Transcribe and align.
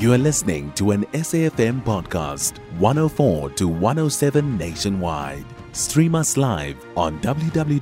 You 0.00 0.12
are 0.14 0.18
listening 0.18 0.72
to 0.76 0.92
an 0.92 1.04
SAFM 1.12 1.84
podcast, 1.84 2.56
104 2.78 3.50
to 3.50 3.68
107 3.68 4.56
nationwide. 4.56 5.44
Stream 5.72 6.14
us 6.14 6.38
live 6.38 6.82
on 6.96 7.20
www.safm.co.za 7.20 7.74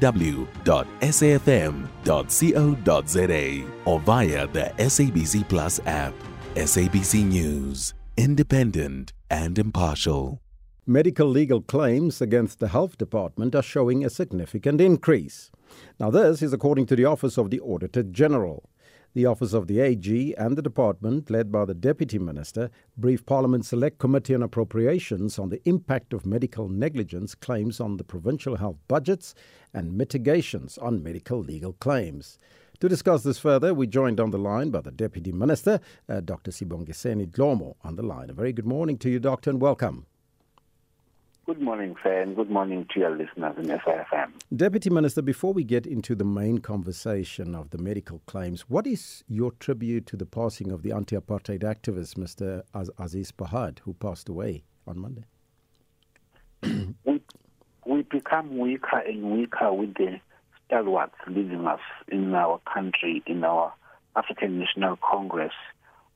or 3.85 4.01
via 4.01 4.47
the 4.49 4.73
SABC 4.79 5.49
Plus 5.49 5.79
app. 5.87 6.13
SABC 6.57 7.25
News, 7.25 7.95
independent 8.17 9.13
and 9.31 9.57
impartial. 9.57 10.41
Medical 10.89 11.29
legal 11.29 11.61
claims 11.61 12.21
against 12.21 12.59
the 12.59 12.67
Health 12.67 12.99
Department 12.99 13.55
are 13.55 13.63
showing 13.63 14.05
a 14.05 14.11
significant 14.11 14.81
increase. 14.81 15.53
Now, 16.01 16.11
this 16.11 16.43
is 16.43 16.53
according 16.53 16.87
to 16.87 16.97
the 16.97 17.05
Office 17.05 17.39
of 17.39 17.51
the 17.51 17.61
Auditor 17.61 18.03
General. 18.03 18.69
The 19.15 19.25
Office 19.25 19.55
of 19.55 19.69
the 19.69 19.81
AG 19.81 20.35
and 20.37 20.57
the 20.57 20.63
department, 20.63 21.31
led 21.31 21.51
by 21.51 21.65
the 21.65 21.75
Deputy 21.75 22.19
Minister, 22.19 22.71
briefed 22.97 23.25
Parliament's 23.25 23.69
Select 23.69 23.99
Committee 23.99 24.35
on 24.35 24.43
Appropriations 24.43 25.39
on 25.39 25.49
the 25.49 25.67
impact 25.67 26.13
of 26.13 26.27
medical 26.27 26.69
negligence 26.69 27.35
claims 27.35 27.81
on 27.81 27.97
the 27.97 28.05
provincial 28.05 28.57
health 28.57 28.77
budgets 28.87 29.35
and 29.73 29.97
mitigations 29.97 30.77
on 30.77 31.03
medical 31.03 31.39
legal 31.39 31.73
claims. 31.73 32.39
To 32.81 32.89
discuss 32.89 33.23
this 33.23 33.39
further, 33.39 33.73
we 33.73 33.87
joined 33.87 34.21
on 34.21 34.31
the 34.31 34.39
line 34.39 34.71
by 34.71 34.83
the 34.83 34.93
Deputy 34.93 35.33
Minister, 35.33 35.81
uh, 36.09 36.21
Dr. 36.21 36.51
Sibongiseni 36.51 37.29
Dhlomo, 37.29 37.77
on 37.83 37.97
the 37.97 38.03
line. 38.03 38.29
A 38.29 38.35
very 38.35 38.53
good 38.53 38.67
morning 38.67 38.99
to 38.99 39.09
you, 39.09 39.19
Doctor, 39.19 39.49
and 39.49 39.61
welcome. 39.61 40.05
Good 41.49 41.63
morning, 41.63 41.97
sir, 42.03 42.21
and 42.21 42.37
good 42.37 42.51
morning 42.51 42.87
to 42.93 43.01
your 43.01 43.17
listeners 43.17 43.55
in 43.57 43.69
SAFM. 43.69 44.33
Deputy 44.55 44.91
Minister, 44.91 45.23
before 45.23 45.55
we 45.55 45.65
get 45.65 45.87
into 45.87 46.15
the 46.15 46.23
main 46.23 46.59
conversation 46.59 47.55
of 47.55 47.71
the 47.71 47.79
medical 47.79 48.21
claims, 48.27 48.69
what 48.69 48.87
is 48.87 49.25
your 49.29 49.53
tribute 49.53 50.05
to 50.09 50.17
the 50.19 50.27
passing 50.27 50.71
of 50.71 50.83
the 50.83 50.93
anti 50.93 51.17
apartheid 51.17 51.61
activist, 51.63 52.17
Mr. 52.19 52.65
Aziz 52.99 53.33
Pahad, 53.33 53.79
who 53.79 53.95
passed 53.95 54.29
away 54.29 54.63
on 54.87 54.99
Monday? 54.99 55.25
we, 57.07 57.23
we 57.87 58.03
become 58.03 58.59
weaker 58.59 58.99
and 58.99 59.39
weaker 59.39 59.73
with 59.73 59.95
the 59.95 60.21
stalwarts 60.67 61.15
leading 61.29 61.67
us 61.67 61.81
in 62.09 62.35
our 62.35 62.61
country, 62.71 63.23
in 63.27 63.43
our 63.43 63.73
African 64.17 64.59
National 64.59 64.97
Congress. 64.97 65.55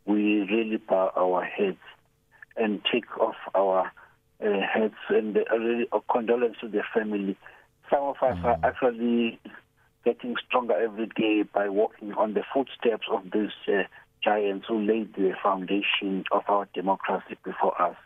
We 0.04 0.40
really 0.40 0.76
bow 0.76 1.10
our 1.16 1.42
heads 1.42 1.78
and 2.54 2.82
take 2.92 3.16
off 3.18 3.36
our 3.54 3.90
uh, 4.44 4.60
heads 4.60 4.94
and 5.08 5.36
uh, 5.36 5.56
really 5.56 5.86
a 5.92 6.00
condolence 6.10 6.56
to 6.60 6.68
their 6.68 6.86
family. 6.94 7.36
Some 7.90 8.02
of 8.02 8.16
us 8.22 8.38
mm. 8.38 8.44
are 8.44 8.58
actually 8.62 9.38
getting 10.04 10.34
stronger 10.46 10.74
every 10.74 11.06
day 11.16 11.42
by 11.42 11.68
walking 11.68 12.12
on 12.14 12.34
the 12.34 12.42
footsteps 12.52 13.06
of 13.10 13.24
these 13.32 13.50
uh, 13.68 13.82
giants 14.22 14.66
who 14.68 14.80
laid 14.80 15.14
the 15.14 15.32
foundation 15.42 16.24
of 16.32 16.42
our 16.48 16.68
democracy 16.74 17.36
before 17.44 17.80
us. 17.80 17.96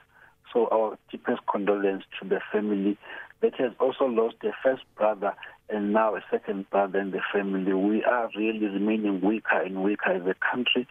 So 0.53 0.69
our 0.73 0.99
deepest 1.11 1.41
condolence 1.51 2.05
to 2.21 2.29
the 2.29 2.41
family 2.53 2.97
that 3.43 3.55
has 3.57 3.73
also 3.79 4.05
lost 4.05 4.37
their 4.43 4.57
first 4.63 4.83
brother 4.97 5.35
and 5.69 5.93
now 5.93 6.15
a 6.15 6.21
second 6.31 6.69
brother 6.71 7.01
in 7.01 7.11
the 7.11 7.21
family. 7.33 7.73
We 7.73 8.05
are 8.05 8.31
really 8.37 8.67
remaining 8.67 9.21
weaker 9.21 9.61
and 9.61 9.83
weaker 9.83 10.13
as 10.13 10.23
a 10.23 10.35
country, 10.35 10.87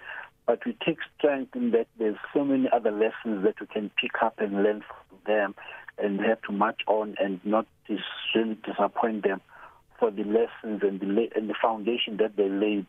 but 0.46 0.66
we 0.66 0.76
take 0.86 0.98
strength 1.18 1.56
in 1.56 1.72
that 1.72 1.88
there's 1.98 2.18
so 2.34 2.44
many 2.44 2.68
other 2.72 2.92
lessons 2.92 3.44
that 3.44 3.60
we 3.60 3.68
can 3.68 3.90
pick 4.00 4.12
up 4.22 4.36
and 4.40 4.64
learn 4.64 4.82
from 4.82 5.18
them 5.26 5.56
and 5.98 6.20
have 6.20 6.42
to 6.44 6.52
march 6.52 6.82
on 6.88 7.16
and 7.20 7.40
not 7.46 7.66
dis- 7.88 8.00
really 8.36 8.58
disappoint 8.66 9.23
them 9.23 9.42
for 10.00 10.12
the 10.12 10.23
lessons 10.23 10.82
and 10.84 11.00
the, 11.00 11.06
la- 11.06 11.32
and 11.36 11.50
the 11.50 11.56
foundation 11.62 12.18
that 12.18 12.36
they 12.36 12.50
laid 12.50 12.86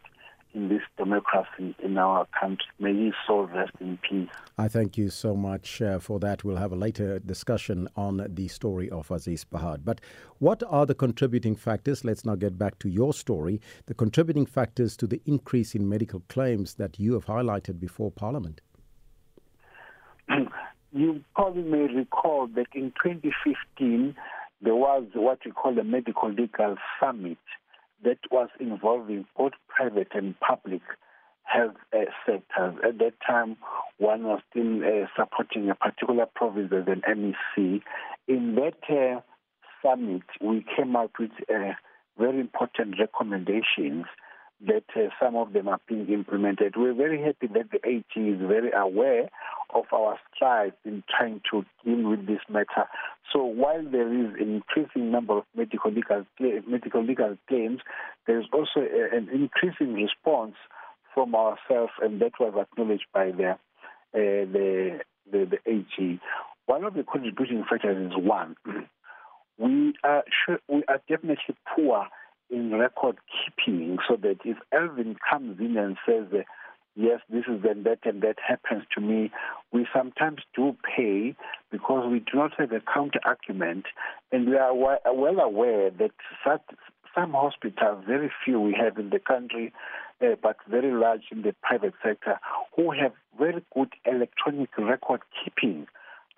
in 0.57 0.71
this 0.71 0.81
democracy 0.97 1.77
in 1.85 1.99
our 1.99 2.27
country. 2.39 2.67
May 2.81 2.95
his 3.05 3.15
soul 3.27 3.47
rest 3.47 3.73
in 3.79 3.99
peace. 3.99 4.31
I 4.57 4.69
thank 4.69 4.97
you 4.97 5.11
so 5.11 5.37
much 5.37 5.83
uh, 5.83 5.99
for 5.99 6.19
that. 6.21 6.43
We'll 6.43 6.57
have 6.57 6.73
a 6.73 6.77
later 6.77 7.19
discussion 7.19 7.89
on 7.95 8.27
the 8.29 8.49
story 8.49 8.91
of 8.91 9.11
Aziz 9.11 9.45
Pahad. 9.45 9.85
But 9.85 10.01
what 10.39 10.63
are 10.69 10.87
the 10.87 10.95
contributing 10.95 11.57
factors? 11.57 12.05
Let's 12.05 12.25
now 12.25 12.37
get 12.37 12.57
back 12.59 12.79
to 12.81 12.89
your 12.89 13.13
story. 13.13 13.61
The 13.85 13.95
contributing 13.95 14.47
factors 14.47 14.97
to 14.97 15.07
the 15.07 15.21
increase 15.27 15.75
in 15.75 15.89
medical 15.89 16.23
claims 16.29 16.75
that 16.75 16.99
you 16.99 17.13
have 17.13 17.27
highlighted 17.27 17.79
before 17.79 18.11
Parliament. 18.11 18.63
you 20.93 21.23
probably 21.35 21.63
may 21.63 21.87
recall 21.95 22.47
that 22.49 22.69
in 22.75 22.93
2015 23.03 24.17
there 24.63 24.75
was 24.75 25.05
what 25.13 25.39
we 25.45 25.51
call 25.51 25.79
a 25.79 25.85
medical 25.85 26.31
legal 26.31 26.77
summit 26.99 27.37
that 28.05 28.19
was 28.31 28.49
involving 28.61 29.27
both 29.37 29.53
private 29.69 30.09
and 30.15 30.39
public 30.41 30.83
health 31.45 31.77
uh, 31.93 31.99
sectors. 32.25 32.75
At 32.85 32.99
that 32.99 33.15
time, 33.27 33.57
one 33.99 34.25
was 34.25 34.41
still 34.51 34.83
uh, 34.83 35.07
supporting 35.17 35.71
a 35.71 35.75
particular 35.75 36.27
province 36.35 36.73
as 36.73 36.87
an 36.87 37.03
MEC. 37.09 37.83
In 38.29 38.57
that 38.57 38.79
uh, 38.91 39.21
summit, 39.83 40.23
we 40.41 40.65
came 40.77 40.97
up 40.97 41.13
with 41.19 41.31
uh, 41.49 41.73
very 42.19 42.41
important 42.41 42.97
recommendations 42.99 44.07
that 44.65 44.85
uh, 44.97 45.09
some 45.21 45.37
of 45.37 45.53
them 45.53 45.69
are 45.69 45.81
being 45.87 46.09
implemented. 46.09 46.75
We're 46.77 46.95
very 46.95 47.21
happy 47.23 47.47
that 47.53 47.71
the 47.71 47.87
AG 47.87 48.05
is 48.17 48.41
very 48.41 48.71
aware 48.73 49.29
of 49.75 49.85
our 49.93 50.19
strides 50.35 50.77
in 50.85 51.03
trying 51.15 51.43
to 51.51 51.65
deal 51.85 52.09
with 52.09 52.27
this 52.27 52.41
matter. 52.49 52.89
So 53.33 53.45
while 53.45 53.85
there 53.85 54.13
is 54.13 54.35
an 54.41 54.63
increasing 54.63 55.11
number 55.11 55.39
of 55.39 55.45
medical 55.55 55.91
legal, 55.91 56.25
medical 56.67 57.05
legal 57.05 57.37
claims, 57.49 57.81
there 58.27 58.41
is 58.41 58.47
also 58.53 58.81
a, 58.81 59.17
an 59.17 59.29
increasing 59.33 59.93
response 59.95 60.55
from 61.13 61.35
ourselves, 61.35 61.93
and 62.01 62.21
that 62.21 62.33
was 62.41 62.55
acknowledged 62.59 63.07
by 63.13 63.33
the 63.33 63.51
uh, 63.51 63.55
the, 64.15 65.01
the 65.31 65.47
the 65.51 65.71
AG. 65.71 66.21
One 66.67 66.85
of 66.85 66.95
the 66.95 67.05
contributing 67.05 67.65
factors 67.69 68.11
is 68.11 68.17
one. 68.17 68.57
We 69.59 69.95
are 70.05 70.23
sure, 70.45 70.59
we 70.69 70.83
are 70.87 71.01
definitely 71.09 71.57
poor 71.75 72.07
in 72.51 72.73
record 72.75 73.17
keeping 73.31 73.99
so 74.09 74.17
that 74.17 74.39
if 74.45 74.57
Elvin 74.73 75.17
comes 75.29 75.59
in 75.61 75.77
and 75.77 75.97
says, 76.07 76.27
yes, 76.95 77.21
this 77.29 77.45
is 77.49 77.65
and 77.69 77.85
that 77.85 78.01
and 78.05 78.23
that 78.23 78.37
happens 78.47 78.85
to 78.95 79.01
me, 79.01 79.31
we 79.73 79.87
sometimes 79.95 80.41
do 80.55 80.77
pay 80.97 81.37
because 81.71 82.11
we 82.11 82.21
do 82.21 82.35
not 82.35 82.53
have 82.59 82.73
a 82.73 82.81
counter 82.81 83.21
argument. 83.25 83.87
And 84.33 84.49
we 84.49 84.57
are 84.57 84.75
well 84.75 85.41
aware 85.41 85.91
that 85.91 86.13
some 87.15 87.33
hospitals, 87.33 88.05
very 88.07 88.31
few 88.45 88.61
we 88.61 88.77
have 88.81 88.99
in 88.99 89.11
the 89.11 89.19
country, 89.19 89.73
uh, 90.21 90.37
but 90.43 90.57
very 90.69 90.93
large 90.93 91.25
in 91.31 91.43
the 91.43 91.55
private 91.63 91.95
sector, 92.03 92.39
who 92.75 92.93
have 92.93 93.13
very 93.39 93.65
good 93.75 93.93
electronic 94.05 94.71
record 94.79 95.21
keeping, 95.43 95.87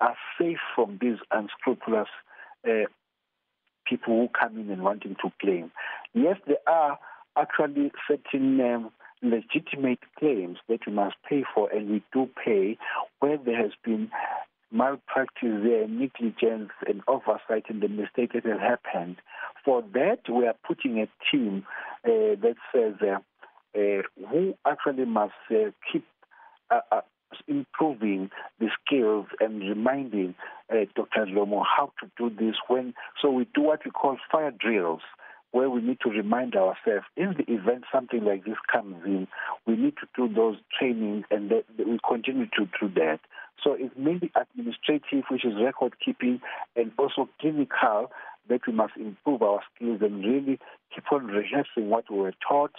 are 0.01 0.17
safe 0.39 0.59
from 0.75 0.99
these 1.01 1.19
unscrupulous 1.33 2.09
uh, 2.67 2.87
people 3.89 4.15
who 4.21 4.29
come 4.29 4.59
in 4.59 4.71
and 4.71 4.83
wanting 4.83 5.17
to 5.23 5.33
claim. 5.41 5.71
Yes, 6.15 6.37
there 6.47 6.57
are 6.67 6.99
actually 7.37 7.93
certain 8.07 8.61
um, 8.61 8.91
legitimate 9.23 10.01
claims 10.19 10.59
that 10.69 10.81
we 10.87 10.93
must 10.93 11.17
pay 11.29 11.45
for, 11.55 11.71
and 11.71 11.91
we 11.91 12.03
do 12.13 12.29
pay 12.45 12.79
where 13.21 13.39
there 13.39 13.61
has 13.61 13.73
been 13.85 14.11
malpractice 14.71 15.63
there, 15.63 15.89
negligence 15.89 16.71
and 16.87 17.03
oversight 17.09 17.65
and 17.69 17.83
the 17.83 17.89
mistake 17.89 18.33
that 18.35 18.45
has 18.45 18.61
happened. 18.61 19.17
For 19.65 19.83
that, 19.95 20.21
we 20.29 20.47
are 20.47 20.57
putting 20.67 20.99
a 20.99 21.09
team 21.31 21.65
uh, 22.05 22.37
that 22.43 22.57
says 22.73 22.95
uh, 23.03 23.19
uh, 23.79 24.03
who 24.31 24.55
actually 24.67 25.05
must 25.05 25.33
uh, 25.51 25.71
keep 25.91 26.05
uh, 26.71 26.81
uh, 26.93 27.01
improving 27.49 28.31
the 28.61 28.69
skills 28.85 29.27
and 29.41 29.61
reminding 29.61 30.35
uh, 30.71 30.85
Dr. 30.95 31.27
Dhlomo 31.27 31.65
how 31.65 31.93
to 32.01 32.11
do 32.17 32.31
this 32.35 32.57
when. 32.69 32.95
So 33.21 33.31
we 33.31 33.47
do 33.55 33.63
what 33.63 33.85
we 33.85 33.91
call 33.91 34.17
fire 34.31 34.53
drills, 34.53 35.01
where 35.51 35.71
we 35.71 35.81
need 35.81 35.99
to 36.01 36.11
remind 36.11 36.55
ourselves 36.55 37.07
in 37.17 37.35
the 37.39 37.53
event 37.53 37.85
something 37.93 38.25
like 38.25 38.45
this 38.45 38.57
comes 38.71 38.97
in, 39.05 39.27
we 39.67 39.77
need 39.77 39.95
to 39.97 40.07
do 40.17 40.33
those 40.33 40.57
trainings 40.79 41.25
and 41.31 41.51
that, 41.51 41.65
that 41.77 41.89
we 41.89 41.99
continue 42.07 42.47
to 42.47 42.69
do 42.81 42.89
that. 42.95 43.21
So 43.65 43.73
it's 43.73 43.95
mainly 43.97 44.31
administrative, 44.37 45.25
which 45.31 45.45
is 45.45 45.55
record 45.61 45.95
keeping, 46.05 46.41
and 46.77 46.93
also 46.99 47.29
clinical 47.41 48.11
that 48.49 48.61
we 48.67 48.73
must 48.73 48.97
improve 48.97 49.43
our 49.43 49.61
skills 49.75 50.01
and 50.03 50.25
really 50.25 50.59
keep 50.95 51.11
on 51.13 51.27
rehearsing 51.27 51.91
what 51.91 52.11
we 52.11 52.19
were 52.19 52.35
taught 52.47 52.73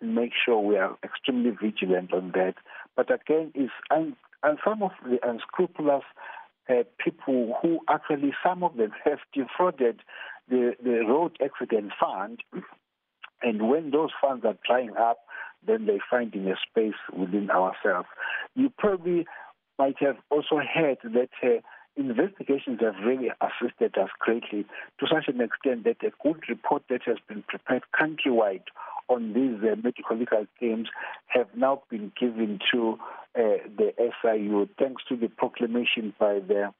and 0.00 0.14
make 0.14 0.32
sure 0.44 0.60
we 0.60 0.76
are 0.76 0.96
extremely 1.02 1.50
vigilant 1.50 2.12
on 2.12 2.32
that. 2.34 2.54
But 2.96 3.12
again, 3.12 3.52
it's 3.54 3.72
and, 3.90 4.16
and 4.42 4.58
some 4.64 4.82
of 4.82 4.92
the 5.04 5.18
unscrupulous 5.28 6.04
uh, 6.68 6.82
people 6.98 7.56
who 7.62 7.80
actually 7.88 8.32
some 8.44 8.62
of 8.62 8.76
them 8.76 8.92
have 9.04 9.18
defrauded 9.32 10.00
the, 10.48 10.74
the 10.82 11.04
road 11.06 11.36
accident 11.44 11.92
fund, 12.00 12.40
and 13.42 13.68
when 13.68 13.90
those 13.90 14.10
funds 14.20 14.44
are 14.44 14.56
drying 14.66 14.96
up, 14.98 15.18
then 15.66 15.86
they 15.86 16.00
find 16.10 16.34
in 16.34 16.48
a 16.48 16.56
space 16.68 16.98
within 17.12 17.50
ourselves. 17.50 18.08
You 18.54 18.72
probably 18.78 19.26
might 19.78 19.96
have 20.00 20.16
also 20.30 20.60
heard 20.74 20.98
that. 21.04 21.30
Uh, 21.42 21.60
investigations 21.98 22.78
have 22.82 22.94
really 23.06 23.30
assisted 23.40 23.96
us 23.96 24.10
greatly 24.18 24.66
to 25.00 25.06
such 25.10 25.28
an 25.28 25.40
extent 25.40 25.84
that 25.84 25.96
a 26.06 26.12
good 26.22 26.42
report 26.46 26.82
that 26.90 27.00
has 27.06 27.16
been 27.26 27.42
prepared 27.48 27.82
countrywide 27.98 28.64
on 29.08 29.32
these 29.32 29.62
uh, 29.62 29.76
medical 29.76 30.16
legal 30.16 30.46
claims 30.58 30.88
have 31.28 31.48
now 31.54 31.82
been 31.90 32.12
given 32.18 32.58
to 32.72 32.98
uh, 33.36 33.62
the 33.76 33.92
SIU, 34.22 34.68
thanks 34.78 35.02
to 35.08 35.16
the 35.16 35.28
proclamation 35.28 36.14
by 36.18 36.40
the 36.40 36.72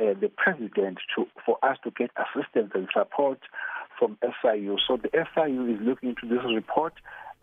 uh, 0.00 0.14
the 0.18 0.30
president 0.34 0.98
to 1.14 1.26
for 1.44 1.58
us 1.62 1.76
to 1.84 1.90
get 1.90 2.10
assistance 2.16 2.72
and 2.74 2.88
support 2.92 3.38
from 3.98 4.16
SIU. 4.22 4.76
So 4.86 4.96
the 4.96 5.10
SIU 5.12 5.74
is 5.74 5.80
looking 5.82 6.10
into 6.10 6.26
this 6.34 6.44
report, 6.54 6.94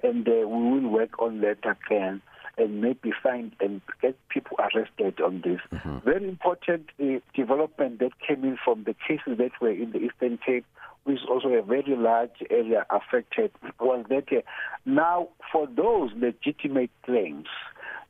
and 0.03 0.27
uh, 0.27 0.47
we 0.47 0.81
will 0.81 0.89
work 0.89 1.19
on 1.19 1.41
that 1.41 1.59
again 1.63 2.21
and 2.57 2.81
maybe 2.81 3.12
find 3.24 3.56
and 3.62 3.81
get 4.01 4.15
people 4.30 4.57
arrested 4.59 5.21
on 5.21 5.41
this. 5.44 5.59
Mm-hmm. 5.71 6.00
Very 6.00 6.27
important 6.27 6.89
uh, 7.01 7.19
development 7.33 8.00
that 8.00 8.12
came 8.25 8.44
in 8.44 8.57
from 8.63 8.83
the 8.83 8.94
cases 9.07 9.38
that 9.38 9.51
were 9.62 9.71
in 9.71 9.91
the 9.91 10.00
Eastern 10.00 10.38
Cape, 10.45 10.65
is 11.09 11.19
also 11.29 11.50
a 11.50 11.61
very 11.61 11.95
large 11.95 12.44
area 12.50 12.85
affected, 12.89 13.51
was 13.79 14.06
that 14.09 14.31
uh, 14.31 14.41
now 14.85 15.29
for 15.51 15.67
those 15.67 16.11
legitimate 16.15 16.91
claims, 17.06 17.47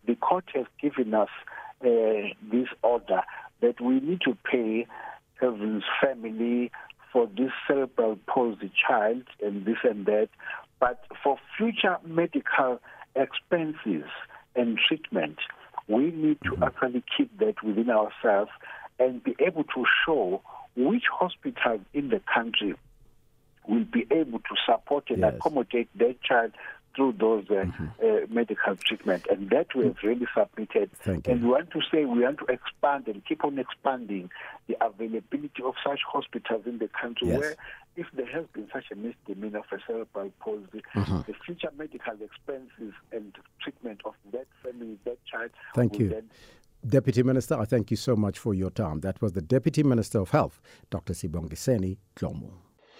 the 0.05 0.15
court 0.15 0.45
has 0.53 0.65
given 0.81 1.13
us 1.13 1.29
uh, 1.81 2.33
this 2.51 2.67
order 2.81 3.21
that 3.61 3.79
we 3.81 3.99
need 3.99 4.21
to 4.21 4.37
pay 4.49 4.87
Kevin's 5.39 5.83
family 6.01 6.71
for 7.11 7.27
this 7.27 7.51
cerebral 7.67 8.17
palsy 8.27 8.71
child 8.87 9.23
and 9.41 9.65
this 9.65 9.77
and 9.83 10.05
that, 10.05 10.29
but 10.79 11.05
for 11.23 11.37
future 11.57 11.97
medical 12.05 12.79
expenses 13.15 14.09
and 14.55 14.77
treatment, 14.87 15.37
we 15.87 16.11
need 16.11 16.37
to 16.43 16.51
mm-hmm. 16.51 16.63
actually 16.63 17.03
keep 17.17 17.37
that 17.39 17.63
within 17.63 17.89
ourselves 17.89 18.51
and 18.99 19.23
be 19.23 19.35
able 19.39 19.63
to 19.63 19.85
show 20.05 20.41
which 20.75 21.03
hospitals 21.11 21.81
in 21.93 22.09
the 22.09 22.21
country 22.33 22.75
will 23.67 23.85
be 23.85 24.05
able 24.11 24.39
to 24.39 24.55
support 24.65 25.09
and 25.09 25.19
yes. 25.19 25.33
accommodate 25.35 25.89
that 25.97 26.21
child 26.21 26.51
through 26.95 27.13
those 27.19 27.45
uh, 27.49 27.65
mm-hmm. 27.65 27.85
uh, 28.03 28.33
medical 28.33 28.75
treatment. 28.75 29.25
And 29.29 29.49
that 29.51 29.67
we 29.75 29.85
have 29.85 29.97
really 30.03 30.27
submitted. 30.35 30.89
Thank 31.01 31.27
and 31.27 31.41
you. 31.41 31.47
we 31.47 31.51
want 31.53 31.71
to 31.71 31.81
say 31.91 32.05
we 32.05 32.23
want 32.23 32.39
to 32.39 32.45
expand 32.45 33.07
and 33.07 33.23
keep 33.25 33.43
on 33.45 33.59
expanding 33.59 34.29
the 34.67 34.75
availability 34.83 35.63
of 35.63 35.75
such 35.85 35.99
hospitals 36.05 36.63
in 36.65 36.79
the 36.79 36.89
country 36.89 37.29
yes. 37.29 37.39
where 37.39 37.55
if 37.95 38.07
there 38.13 38.27
has 38.27 38.45
been 38.53 38.67
such 38.73 38.85
a 38.91 38.95
misdemeanor 38.95 39.61
for 39.67 39.79
cerebral 39.85 40.31
palsy, 40.39 40.83
mm-hmm. 40.95 41.19
the 41.27 41.33
future 41.45 41.69
medical 41.77 42.13
expenses 42.13 42.93
and 43.11 43.35
treatment 43.61 44.01
of 44.05 44.13
that 44.31 44.47
family, 44.63 44.97
that 45.05 45.17
child. 45.25 45.51
Thank 45.75 45.99
you. 45.99 46.23
Deputy 46.87 47.23
Minister, 47.23 47.59
I 47.59 47.65
thank 47.65 47.91
you 47.91 47.97
so 47.97 48.15
much 48.15 48.39
for 48.39 48.53
your 48.53 48.69
time. 48.69 49.01
That 49.01 49.21
was 49.21 49.33
the 49.33 49.41
Deputy 49.41 49.83
Minister 49.83 50.19
of 50.19 50.29
Health, 50.29 50.61
Dr. 50.89 51.13
Sibongiseni 51.13 51.97
Dhlomo. 52.15 52.68